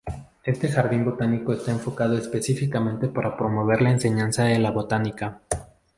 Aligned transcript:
Este 0.43 0.67
jardín 0.67 1.05
botánico 1.05 1.53
está 1.53 1.69
enfocado 1.69 2.17
específicamente 2.17 3.07
para 3.07 3.37
promover 3.37 3.83
la 3.83 3.91
enseñanza 3.91 4.45
de 4.45 4.57
la 4.57 4.71
botánica. 4.71 5.43